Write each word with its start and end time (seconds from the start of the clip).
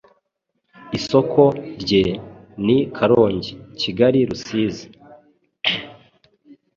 Isoko 0.97 1.41
rye 1.81 2.03
ni 2.65 2.77
Karongi, 2.95 3.53
Kigali, 3.79 4.19
Rusizi, 4.29 4.85